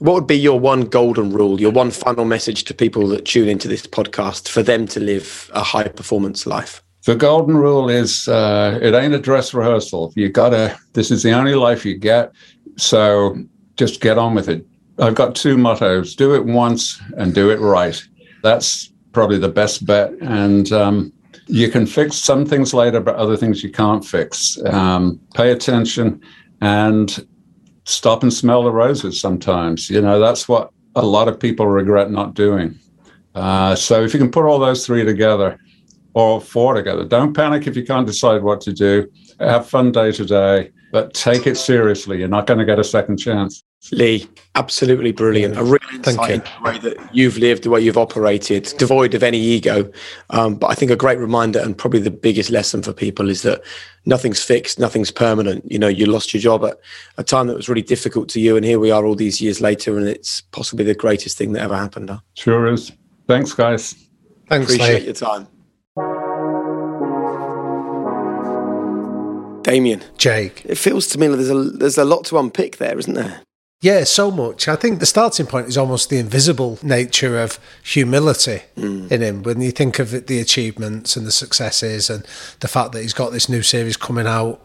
[0.00, 3.48] What would be your one golden rule, your one final message to people that tune
[3.48, 6.82] into this podcast for them to live a high performance life?
[7.06, 10.12] The golden rule is uh, it ain't a dress rehearsal.
[10.16, 12.32] You gotta, this is the only life you get.
[12.76, 13.38] So
[13.76, 14.66] just get on with it.
[14.98, 18.02] I've got two mottos do it once and do it right.
[18.42, 20.10] That's probably the best bet.
[20.20, 21.12] And um,
[21.46, 24.58] you can fix some things later, but other things you can't fix.
[24.66, 26.20] Um, pay attention
[26.60, 27.26] and
[27.84, 29.88] stop and smell the roses sometimes.
[29.88, 32.78] You know, that's what a lot of people regret not doing.
[33.34, 35.58] Uh, so if you can put all those three together
[36.14, 39.06] or four together, don't panic if you can't decide what to do.
[39.38, 42.18] Have fun day to day, but take it seriously.
[42.18, 43.62] You're not going to get a second chance.
[43.92, 45.56] Lee, absolutely brilliant.
[45.56, 46.34] A real insight you.
[46.36, 49.90] into the way that you've lived, the way you've operated, devoid of any ego.
[50.30, 53.42] Um, but I think a great reminder and probably the biggest lesson for people is
[53.42, 53.62] that
[54.04, 55.70] nothing's fixed, nothing's permanent.
[55.70, 56.78] You know, you lost your job at
[57.16, 59.60] a time that was really difficult to you, and here we are all these years
[59.60, 62.10] later, and it's possibly the greatest thing that ever happened.
[62.10, 62.18] Huh?
[62.34, 62.92] Sure is.
[63.28, 63.94] Thanks, guys.
[64.48, 65.04] Thanks, Appreciate Lee.
[65.06, 65.48] your time.
[69.62, 70.62] Damian, Jake.
[70.64, 73.42] it feels to me like there's a there's a lot to unpick there, isn't there?
[73.82, 74.68] Yeah, so much.
[74.68, 79.10] I think the starting point is almost the invisible nature of humility mm.
[79.10, 79.42] in him.
[79.42, 82.26] When you think of it, the achievements and the successes and
[82.60, 84.62] the fact that he's got this new series coming out,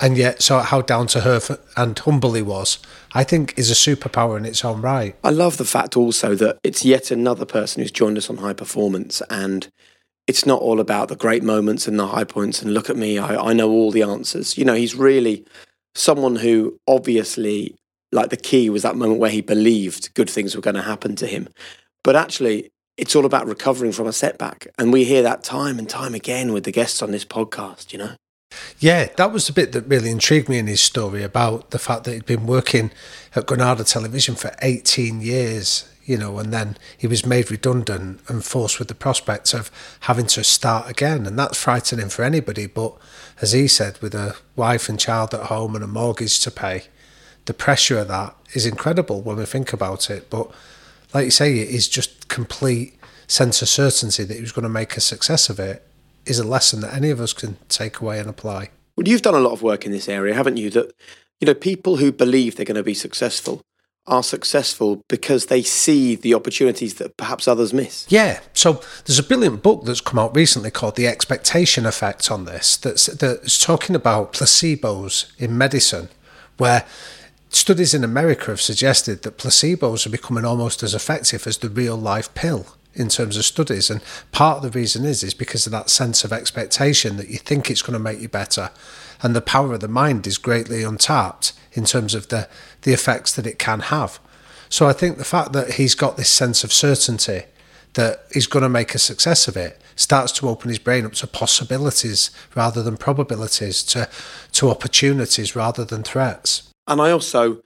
[0.00, 2.78] and yet so how down to earth and humble he was,
[3.14, 5.16] I think is a superpower in its own right.
[5.22, 8.52] I love the fact also that it's yet another person who's joined us on high
[8.52, 9.68] performance and
[10.26, 13.18] it's not all about the great moments and the high points and look at me,
[13.18, 14.58] I, I know all the answers.
[14.58, 15.44] You know, he's really
[15.94, 17.74] someone who obviously,
[18.12, 21.16] like the key was that moment where he believed good things were going to happen
[21.16, 21.48] to him.
[22.02, 24.66] But actually, it's all about recovering from a setback.
[24.78, 27.98] And we hear that time and time again with the guests on this podcast, you
[27.98, 28.12] know?
[28.78, 32.04] Yeah, that was the bit that really intrigued me in his story about the fact
[32.04, 32.90] that he'd been working
[33.36, 38.44] at Granada Television for 18 years, you know, and then he was made redundant and
[38.44, 41.26] forced with the prospect of having to start again.
[41.26, 42.66] And that's frightening for anybody.
[42.66, 42.96] But
[43.42, 46.84] as he said, with a wife and child at home and a mortgage to pay,
[47.48, 50.30] the pressure of that is incredible when we think about it.
[50.30, 50.50] But
[51.12, 52.94] like you say, it is just complete
[53.26, 55.84] sense of certainty that he was going to make a success of it
[56.24, 58.70] is a lesson that any of us can take away and apply.
[58.96, 60.70] Well, you've done a lot of work in this area, haven't you?
[60.70, 60.92] That,
[61.40, 63.62] you know, people who believe they're going to be successful
[64.06, 68.06] are successful because they see the opportunities that perhaps others miss.
[68.08, 72.44] Yeah, so there's a brilliant book that's come out recently called The Expectation Effect on
[72.44, 76.08] this that's that's talking about placebos in medicine,
[76.56, 76.84] where
[77.58, 81.96] studies in America have suggested that placebos are becoming almost as effective as the real
[81.96, 83.90] life pill in terms of studies.
[83.90, 84.00] And
[84.32, 87.70] part of the reason is is because of that sense of expectation that you think
[87.70, 88.70] it's going to make you better.
[89.22, 92.48] And the power of the mind is greatly untapped in terms of the,
[92.82, 94.20] the effects that it can have.
[94.68, 97.44] So I think the fact that he's got this sense of certainty
[97.94, 101.14] that he's going to make a success of it starts to open his brain up
[101.14, 104.08] to possibilities rather than probabilities, to,
[104.52, 106.67] to opportunities rather than threats.
[106.88, 107.60] And I also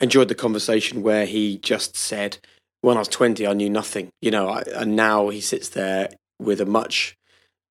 [0.00, 2.38] enjoyed the conversation where he just said,
[2.80, 6.10] when I was 20, I knew nothing, you know, I, and now he sits there
[6.38, 7.16] with a much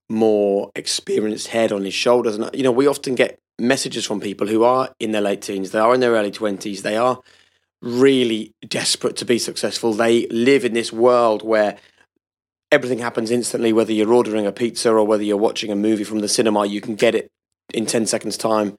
[0.10, 2.36] more experienced head on his shoulders.
[2.36, 5.42] And, uh, you know, we often get messages from people who are in their late
[5.42, 7.20] teens, they are in their early 20s, they are
[7.82, 9.94] really desperate to be successful.
[9.94, 11.78] They live in this world where
[12.72, 16.20] everything happens instantly, whether you're ordering a pizza or whether you're watching a movie from
[16.20, 17.30] the cinema, you can get it
[17.74, 18.78] in 10 seconds' time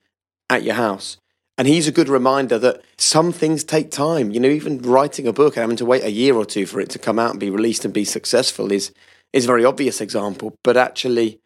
[0.49, 1.19] at your house.
[1.57, 4.33] And he's a good reminder that some things take time.
[4.33, 6.81] You know, even writing a book and having to wait a year or two for
[6.81, 8.93] it to come out and be released and be successful is
[9.33, 10.55] is a very obvious example.
[10.64, 11.40] But actually,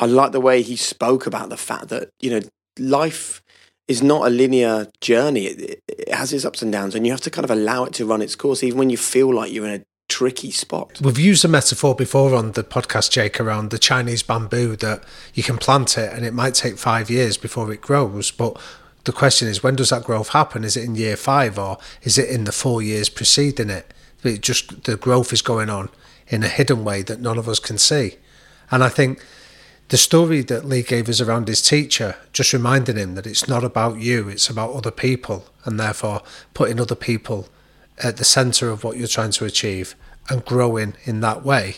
[0.00, 2.40] I like the way he spoke about the fact that you know
[2.78, 3.42] life
[3.86, 5.44] is not a linear journey.
[5.46, 7.92] It, it has its ups and downs, and you have to kind of allow it
[7.94, 11.00] to run its course, even when you feel like you're in a tricky spot.
[11.02, 15.02] We've used a metaphor before on the podcast, Jake, around the Chinese bamboo that
[15.34, 18.60] you can plant it and it might take five years before it grows, but
[19.04, 20.64] the question is when does that growth happen?
[20.64, 23.92] Is it in year five or is it in the four years preceding it?
[24.22, 25.90] It just the growth is going on
[26.28, 28.16] in a hidden way that none of us can see.
[28.70, 29.22] And i think
[29.90, 33.62] the story that lee gave us around his teacher just reminding him that it's not
[33.62, 36.22] about you it's about other people and therefore
[36.54, 37.50] putting other people
[38.02, 39.94] at the center of what you're trying to achieve
[40.28, 41.76] and growing in that way.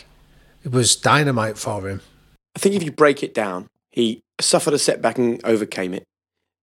[0.63, 2.01] It was dynamite for him.
[2.55, 6.03] I think if you break it down, he suffered a setback and overcame it.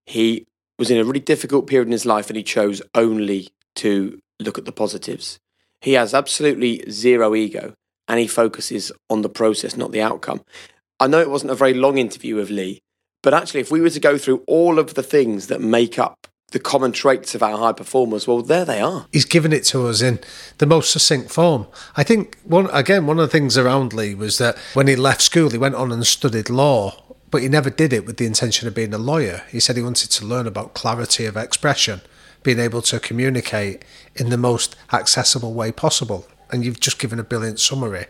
[0.05, 0.45] He
[0.77, 4.57] was in a really difficult period in his life and he chose only to look
[4.57, 5.39] at the positives.
[5.81, 7.73] He has absolutely zero ego
[8.07, 10.41] and he focuses on the process, not the outcome.
[10.99, 12.81] I know it wasn't a very long interview of Lee,
[13.21, 16.27] but actually, if we were to go through all of the things that make up
[16.51, 19.07] the common traits of our high performers, well, there they are.
[19.11, 20.19] he's given it to us in
[20.59, 21.65] the most succinct form.
[21.97, 25.23] I think one again one of the things around Lee was that when he left
[25.23, 27.03] school, he went on and studied law,
[27.35, 29.43] but he never did it with the intention of being a lawyer.
[29.51, 31.99] He said he wanted to learn about clarity of expression,
[32.43, 33.83] being able to communicate
[34.15, 36.25] in the most accessible way possible.
[36.49, 38.05] And you've just given a brilliant summary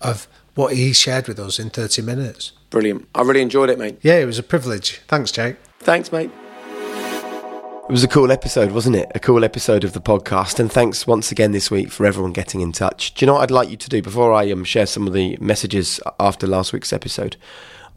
[0.00, 2.52] of what he shared with us in 30 minutes.
[2.70, 3.06] Brilliant.
[3.14, 3.98] I really enjoyed it, mate.
[4.00, 5.02] Yeah, it was a privilege.
[5.08, 5.56] Thanks, Jake.
[5.80, 6.30] Thanks, mate.
[6.70, 9.12] It was a cool episode, wasn't it?
[9.14, 10.58] A cool episode of the podcast.
[10.58, 13.12] And thanks once again this week for everyone getting in touch.
[13.12, 15.12] Do you know what I'd like you to do before I um, share some of
[15.12, 17.36] the messages after last week's episode?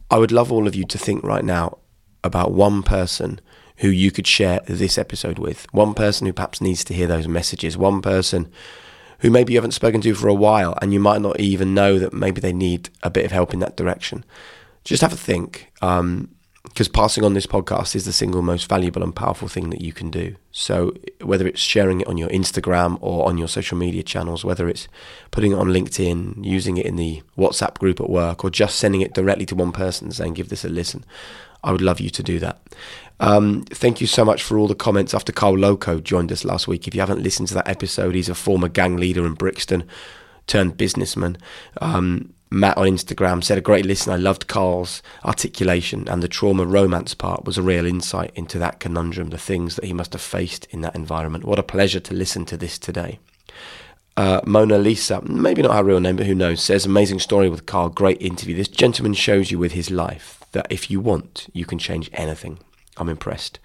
[0.09, 1.79] I would love all of you to think right now
[2.23, 3.39] about one person
[3.77, 5.65] who you could share this episode with.
[5.73, 7.77] One person who perhaps needs to hear those messages.
[7.77, 8.51] One person
[9.19, 11.97] who maybe you haven't spoken to for a while and you might not even know
[11.97, 14.23] that maybe they need a bit of help in that direction.
[14.83, 15.71] Just have a think.
[15.81, 16.35] Um,
[16.73, 19.93] because passing on this podcast is the single most valuable and powerful thing that you
[19.93, 20.35] can do.
[20.51, 24.67] So, whether it's sharing it on your Instagram or on your social media channels, whether
[24.67, 24.87] it's
[25.29, 29.01] putting it on LinkedIn, using it in the WhatsApp group at work, or just sending
[29.01, 31.05] it directly to one person saying, give this a listen,
[31.63, 32.59] I would love you to do that.
[33.19, 36.67] Um, thank you so much for all the comments after Carl Lokko joined us last
[36.67, 36.87] week.
[36.87, 39.87] If you haven't listened to that episode, he's a former gang leader in Brixton
[40.47, 41.37] turned businessman.
[41.81, 44.13] Um, Matt on Instagram said a great listen.
[44.13, 48.79] I loved Carl's articulation, and the trauma romance part was a real insight into that
[48.79, 51.45] conundrum, the things that he must have faced in that environment.
[51.45, 53.17] What a pleasure to listen to this today.
[54.15, 57.65] Uh, Mona Lisa, maybe not her real name, but who knows, says amazing story with
[57.65, 58.55] Carl, great interview.
[58.55, 62.59] This gentleman shows you with his life that if you want, you can change anything.
[62.97, 63.57] I'm impressed.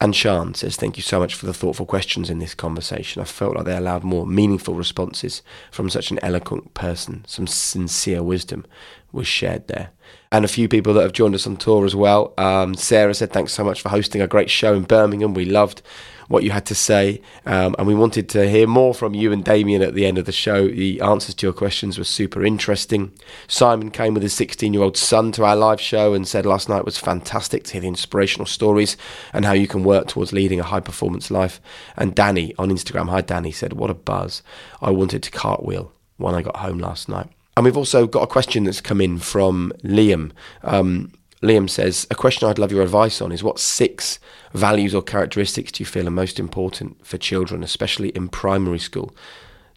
[0.00, 3.20] And Sean says, Thank you so much for the thoughtful questions in this conversation.
[3.20, 7.22] I felt like they allowed more meaningful responses from such an eloquent person.
[7.26, 8.64] Some sincere wisdom
[9.12, 9.90] was shared there.
[10.32, 12.32] And a few people that have joined us on tour as well.
[12.38, 15.34] Um, Sarah said, Thanks so much for hosting a great show in Birmingham.
[15.34, 15.82] We loved
[16.30, 17.20] what you had to say.
[17.44, 20.26] Um, and we wanted to hear more from you and Damian at the end of
[20.26, 20.68] the show.
[20.68, 23.10] The answers to your questions were super interesting.
[23.48, 26.68] Simon came with his 16 year old son to our live show and said last
[26.68, 28.96] night was fantastic to hear the inspirational stories
[29.32, 31.60] and how you can work towards leading a high performance life.
[31.96, 34.44] And Danny on Instagram, hi Danny, said, What a buzz.
[34.80, 37.28] I wanted to cartwheel when I got home last night.
[37.56, 40.30] And we've also got a question that's come in from Liam.
[40.62, 41.12] Um,
[41.42, 44.18] Liam says, A question I'd love your advice on is what six
[44.52, 49.14] values or characteristics do you feel are most important for children, especially in primary school,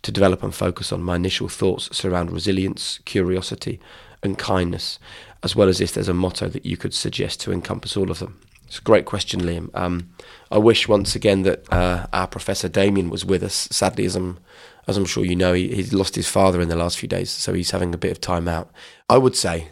[0.02, 1.02] to develop and focus on?
[1.02, 3.80] My initial thoughts surround resilience, curiosity,
[4.22, 5.00] and kindness,
[5.42, 8.20] as well as if there's a motto that you could suggest to encompass all of
[8.20, 8.42] them.
[8.68, 9.70] It's a great question, Liam.
[9.74, 10.10] Um,
[10.52, 13.68] I wish once again that uh, our professor Damian was with us.
[13.72, 14.40] Sadly, as I'm
[14.86, 17.30] as I'm sure you know, he, he's lost his father in the last few days,
[17.30, 18.70] so he's having a bit of time out.
[19.10, 19.70] I would say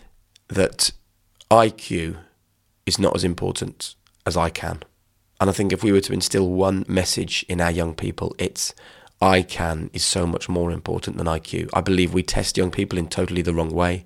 [0.48, 0.92] that
[1.52, 2.16] IQ
[2.86, 3.96] is not as important
[4.26, 4.84] as I can.
[5.42, 8.74] And I think if we were to instill one message in our young people, it's
[9.22, 11.70] I can is so much more important than IQ.
[11.74, 14.06] I believe we test young people in totally the wrong way.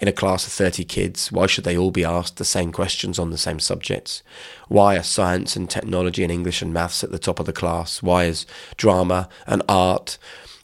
[0.00, 3.18] In a class of 30 kids, why should they all be asked the same questions
[3.18, 4.22] on the same subjects?
[4.68, 8.02] Why are science and technology and English and maths at the top of the class?
[8.02, 8.44] Why is
[8.76, 10.18] drama and art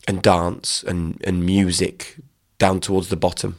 [0.07, 2.17] and dance and, and music
[2.59, 3.57] down towards the bottom?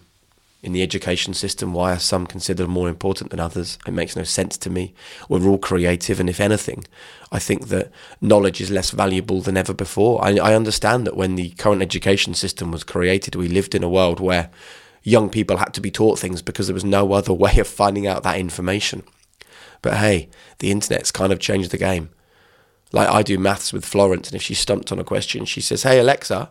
[0.61, 1.73] In the education system.
[1.73, 3.77] Why are some considered more important than others?
[3.87, 4.93] It makes no sense to me.
[5.27, 6.85] We're all creative, and if anything,
[7.31, 10.23] I think that knowledge is less valuable than ever before.
[10.23, 13.89] I, I understand that when the current education system was created, we lived in a
[13.89, 14.49] world where
[15.03, 18.07] young people had to be taught things because there was no other way of finding
[18.07, 19.03] out that information.
[19.81, 20.29] But hey,
[20.59, 22.09] the internet's kind of changed the game.
[22.91, 25.83] Like I do maths with Florence, and if she's stumped on a question, she says,
[25.83, 26.49] Hey, Alexa,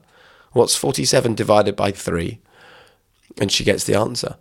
[0.53, 2.41] what's 47 divided by 3?
[3.41, 4.37] And she gets the answer.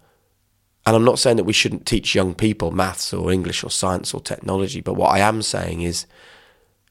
[0.86, 4.14] And I'm not saying that we shouldn't teach young people maths or English or science
[4.14, 6.06] or technology, but what I am saying is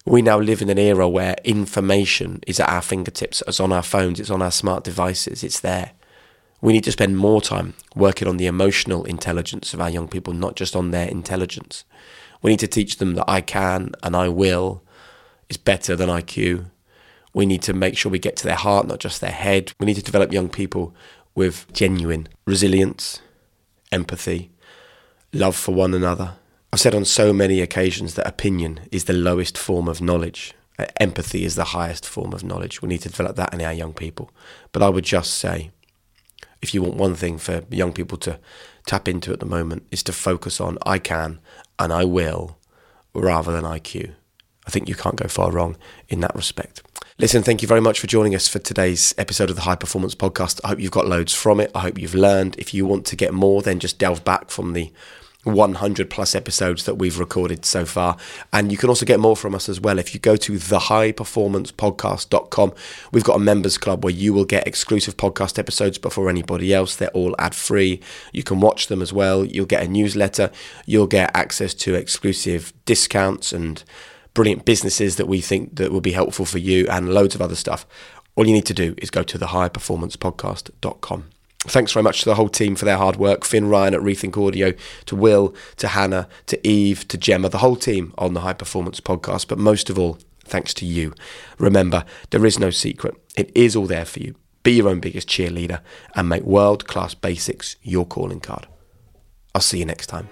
[0.05, 3.83] we now live in an era where information is at our fingertips, it's on our
[3.83, 5.93] phones, it's on our smart devices, it's there.
[6.61, 10.33] We need to spend more time working on the emotional intelligence of our young people,
[10.33, 11.85] not just on their intelligence.
[12.43, 14.83] We need to teach them that I can and I will
[15.49, 16.67] is better than IQ.
[17.35, 19.73] We need to make sure we get to their heart, not just their head.
[19.79, 20.95] We need to develop young people
[21.37, 23.21] with genuine resilience,
[23.93, 24.51] empathy,
[25.33, 26.33] love for one another.
[26.73, 30.55] I've said on so many occasions that opinion is the lowest form of knowledge.
[30.79, 32.83] Uh, empathy is the highest form of knowledge.
[32.83, 34.31] We need to develop that in our young people.
[34.73, 35.71] But I would just say,
[36.61, 38.41] if you want one thing for young people to
[38.87, 41.39] tap into at the moment, is to focus on I can
[41.79, 42.59] and I will
[43.15, 44.13] rather than IQ.
[44.67, 45.77] I think you can't go far wrong
[46.09, 46.83] in that respect.
[47.19, 50.15] Listen, thank you very much for joining us for today's episode of the High Performance
[50.15, 50.61] Podcast.
[50.63, 51.71] I hope you've got loads from it.
[51.75, 52.57] I hope you've learned.
[52.59, 54.93] If you want to get more, then just delve back from the
[55.45, 58.19] 100 plus episodes that we've recorded so far.
[58.53, 59.99] And you can also get more from us as well.
[59.99, 62.75] If you go to thehighperformancepodcast.com,
[63.13, 66.97] we've got a members club where you will get exclusive podcast episodes before anybody else.
[66.97, 68.03] They're all ad free.
[68.35, 69.43] You can watch them as well.
[69.43, 70.51] You'll get a newsletter.
[70.85, 73.83] You'll get access to exclusive discounts and
[74.37, 77.57] brilliant businesses that we think that will be helpful for you and loads of other
[77.57, 77.87] stuff.
[78.37, 81.25] All you need to do is go to thehighperformancepodcast.com.
[81.61, 83.47] Thanks very much to the whole team for their hard work.
[83.47, 84.75] Finn Ryan at Rethink Audio,
[85.07, 89.01] to Will, to Hannah, to Eve, to Gemma, the whole team on the High Performance
[89.01, 89.49] Podcast.
[89.49, 91.15] But most of all, thanks to you.
[91.59, 93.15] Remember, there is no secret.
[93.37, 94.35] It is all there for you.
[94.63, 95.81] Be your own biggest cheerleader
[96.15, 98.67] and make world class basics your calling card.
[99.55, 100.29] I'll see you next time.